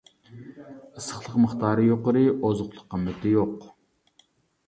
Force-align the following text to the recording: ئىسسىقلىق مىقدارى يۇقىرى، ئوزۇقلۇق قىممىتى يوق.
ئىسسىقلىق 1.01 1.35
مىقدارى 1.43 1.83
يۇقىرى، 1.89 2.23
ئوزۇقلۇق 2.33 2.87
قىممىتى 2.95 3.35
يوق. 3.35 3.69